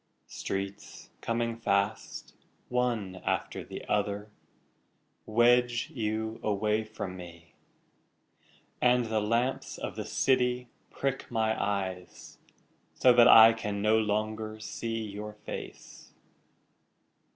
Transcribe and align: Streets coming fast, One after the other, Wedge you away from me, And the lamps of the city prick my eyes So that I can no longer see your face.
Streets 0.25 1.11
coming 1.21 1.55
fast, 1.55 2.33
One 2.69 3.17
after 3.17 3.63
the 3.63 3.85
other, 3.87 4.31
Wedge 5.27 5.91
you 5.93 6.39
away 6.41 6.83
from 6.83 7.15
me, 7.15 7.53
And 8.81 9.05
the 9.05 9.19
lamps 9.21 9.77
of 9.77 9.95
the 9.95 10.05
city 10.05 10.69
prick 10.89 11.29
my 11.29 11.53
eyes 11.63 12.39
So 12.95 13.13
that 13.13 13.27
I 13.27 13.53
can 13.53 13.83
no 13.83 13.99
longer 13.99 14.59
see 14.59 15.03
your 15.07 15.35
face. 15.35 16.11